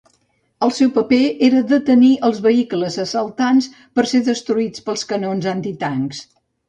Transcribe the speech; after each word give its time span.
El 0.67 0.71
seu 0.75 0.87
paper 0.93 1.19
era 1.47 1.59
detenir 1.71 2.09
els 2.29 2.39
vehicles 2.45 2.97
assaltants 3.03 3.67
per 3.99 4.07
a 4.09 4.13
ser 4.15 4.23
destruïts 4.31 4.87
pels 4.89 5.05
canons 5.13 5.51
antitancs. 5.53 6.25